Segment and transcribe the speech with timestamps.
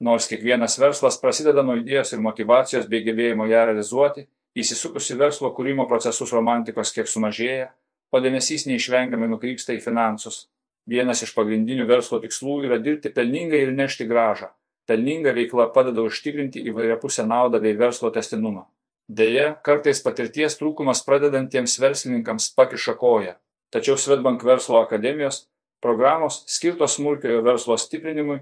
[0.00, 5.50] Nors kiekvienas verslas prasideda nuo idėjos ir motivacijos bei gebėjimo ją realizuoti, įsisukus į verslo
[5.56, 7.72] kūrimo procesus romantikos kiek sumažėja,
[8.14, 10.46] o dėmesys neišvengiamai nukrypsta į finansus.
[10.88, 14.52] Vienas iš pagrindinių verslo tikslų yra dirbti pelningai ir nešti gražą.
[14.88, 18.64] Pelninga veikla padeda užtikrinti įvairiapusę naudą bei verslo testinumą.
[19.08, 23.34] Deja, kartais patirties trūkumas pradedantiems verslininkams pakiša koją.
[23.74, 25.42] Tačiau Svetbank verslo akademijos
[25.84, 28.38] programos skirtos smulkiojo verslo stiprinimui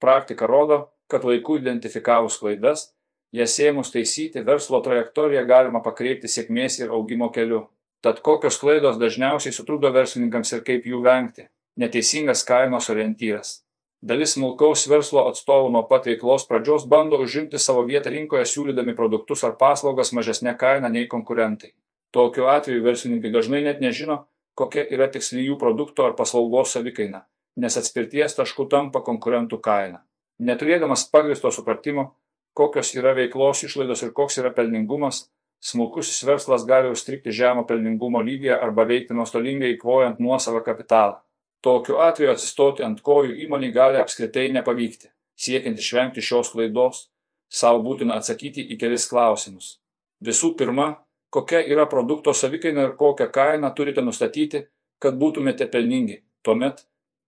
[0.00, 2.88] praktika rodo, kad laiku identifikavus klaidas,
[3.32, 7.66] jas ėmus taisyti, verslo trajektoriją galima pakreipti sėkmės ir augimo keliu.
[8.00, 11.50] Tad kokios klaidos dažniausiai sutrukdo verslininkams ir kaip jų vengti?
[11.76, 13.60] Neteisingas kainos orientyras.
[14.00, 19.44] Dalis smulkaus verslo atstovų nuo pat veiklos pradžios bando užimti savo vietą rinkoje siūlydami produktus
[19.44, 21.74] ar paslaugas mažesnė kaina nei konkurentai.
[22.10, 24.22] Tokiu atveju verslininkai dažnai net nežino,
[24.56, 27.26] kokia yra tiksli jų produkto ar paslaugos savikaina,
[27.60, 30.00] nes atspirties tašku tampa konkurentų kaina.
[30.40, 32.14] Neturėdamas pagristo supratimo,
[32.56, 35.26] kokios yra veiklos išlaidos ir koks yra pelningumas,
[35.60, 41.18] smulkusis verslas gali užstrikti žemo pelningumo lygyje arba veikti nuostolingai įkvojant nuosavą kapitalą.
[41.60, 45.10] Tokiu atveju atsistoti ant kojų įmonį gali apskritai nepavykti.
[45.36, 47.10] Siekiant išvengti šios klaidos,
[47.48, 49.76] savo būtina atsakyti į kelis klausimus.
[50.24, 50.88] Visų pirma,
[51.32, 54.64] kokia yra produkto savikaina ir kokią kainą turite nustatyti,
[55.00, 56.22] kad būtumėte pelningi.
[56.44, 56.86] Tuomet,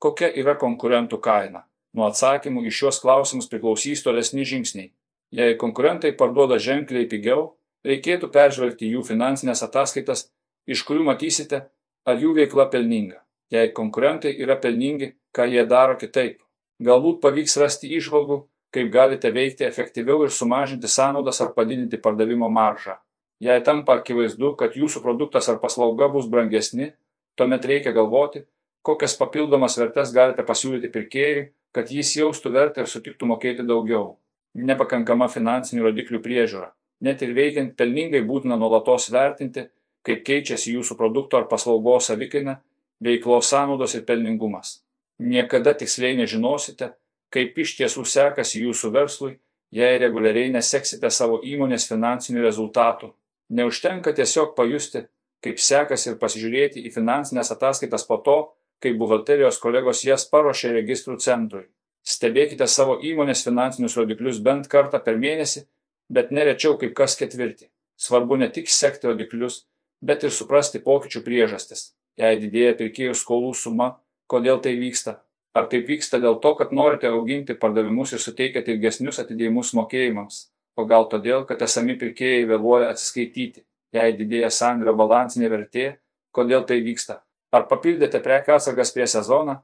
[0.00, 1.66] kokia yra konkurentų kaina.
[1.94, 4.90] Nuo atsakymų į šios klausimus priklausys tolesni žingsniai.
[5.34, 7.54] Jei konkurentai parduoda ženkliai pigiau,
[7.86, 10.28] reikėtų peržvelgti jų finansinės ataskaitas,
[10.66, 11.66] iš kurių matysite,
[12.06, 13.20] ar jų veikla pelninga.
[13.54, 16.40] Jei konkurentai yra pelningi, ką jie daro kitaip.
[16.82, 18.40] Galbūt pavyks rasti išvalgų,
[18.74, 22.96] kaip galite veikti efektyviau ir sumažinti sąnaudas ar padidinti pardavimo maržą.
[23.42, 26.90] Jei tampa akivaizdu, kad jūsų produktas ar paslauga bus brangesni,
[27.38, 28.44] tuomet reikia galvoti,
[28.82, 34.16] kokias papildomas vertes galite pasiūlyti pirkėjui, kad jis jaustų vertę ir sutiktų mokėti daugiau.
[34.54, 36.70] Nepakankama finansinių rodiklių priežiūra.
[37.02, 39.66] Net ir veikiant pelningai būtina nuolatos vertinti,
[40.06, 42.60] kaip keičiasi jūsų produkto ar paslaugos savikaina,
[43.02, 44.78] veiklos sąnaudos ir pelningumas.
[45.18, 46.92] Niekada tiksliai nežinosite,
[47.34, 49.34] kaip iš tiesų sekasi jūsų verslui,
[49.74, 53.10] jei reguliariai neseksite savo įmonės finansinių rezultatų.
[53.54, 55.04] Neužtenka tiesiog pajusti,
[55.44, 58.36] kaip sekasi ir pasižiūrėti į finansinės ataskaitas po to,
[58.82, 61.66] kai buhalterijos kolegos jas paruošė registrų centrui.
[62.04, 65.64] Stebėkite savo įmonės finansinius rodiklius bent kartą per mėnesį,
[66.12, 67.70] bet nerečiau kaip kas ketvirtį.
[67.96, 69.64] Svarbu ne tik sekti rodiklius,
[70.02, 71.92] bet ir suprasti pokyčių priežastis.
[72.20, 73.94] Jei didėja pirkėjų skolų suma,
[74.30, 75.20] kodėl tai vyksta?
[75.54, 80.42] Ar taip vyksta dėl to, kad norite auginti pardavimus ir suteikiate ilgesnius atidėjimus mokėjimams?
[80.76, 83.64] o gal todėl, kad esami pirkėjai vėluoja atsiskaityti,
[83.94, 85.86] jei didėja sandrio balansinė vertė,
[86.34, 87.20] kodėl tai vyksta.
[87.54, 89.60] Ar papildėte prekių atsargas prie sezoną,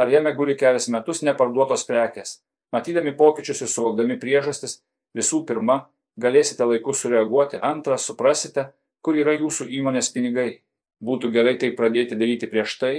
[0.00, 2.38] ar jame guli kelias metus neparduotos prekės.
[2.72, 4.80] Matydami pokyčius ir suvokdami priežastis,
[5.14, 5.84] visų pirma,
[6.20, 8.70] galėsite laiku sureaguoti, antra, suprasite,
[9.04, 10.62] kur yra jūsų įmonės pinigai.
[11.04, 12.94] Būtų gerai tai pradėti daryti prieš tai,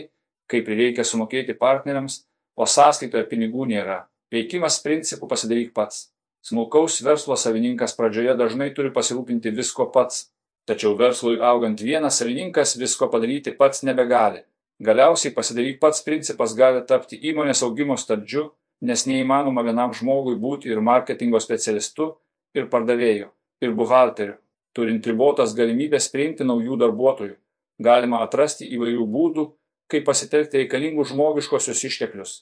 [0.52, 2.22] kai prireikia sumokėti partneriams,
[2.56, 4.06] o sąskaitoje pinigų nėra.
[4.32, 6.12] Veikimas principų pasidaryk pats.
[6.46, 10.28] Smulkaus verslo savininkas pradžioje dažnai turi pasirūpinti visko pats,
[10.66, 14.44] tačiau verslui augant vienas savininkas visko padaryti pats nebegali.
[14.84, 18.50] Galiausiai pasidaryk pats principas gali tapti įmonės augimo stabdžiu,
[18.82, 22.16] nes neįmanoma vienam žmogui būti ir marketingo specialistu,
[22.56, 23.30] ir pardavėju,
[23.64, 24.36] ir buhalteriu.
[24.76, 27.36] Turint ribotas galimybės priimti naujų darbuotojų,
[27.80, 29.46] galima atrasti įvairių būdų,
[29.92, 32.34] kaip pasitelkti reikalingus žmogiškosius išteklius.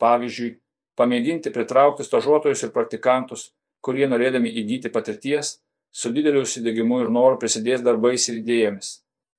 [0.00, 0.54] Pavyzdžiui,
[0.96, 3.50] pamėginti pritraukti stažuotojus ir praktikantus,
[3.84, 5.58] kurie norėdami įgyti patirties,
[5.92, 8.90] su dideliu užsidegimu ir noru prisidės darbais ir idėjomis.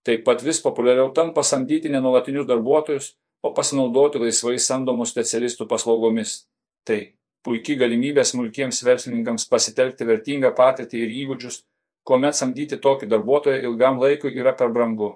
[0.05, 6.43] Taip pat vis populiariau tampa samdyti nenuolatinius darbuotojus, o pasinaudoti laisvai samdomų specialistų paslaugomis.
[6.87, 6.99] Tai
[7.43, 11.63] puikiai galimybė smulkiems verslininkams pasitelkti vertingą patirtį ir įgūdžius,
[12.07, 15.13] kuomet samdyti tokį darbuotoją ilgam laikui yra per brangu.